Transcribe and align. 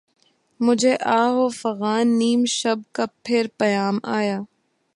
مجھے 0.59 0.93
آہ 1.17 1.31
و 1.35 1.47
فغان 1.59 2.07
نیم 2.17 2.41
شب 2.51 2.79
کا 2.91 3.05
پھر 3.23 3.47
پیام 3.57 3.99
آیا 4.17 4.39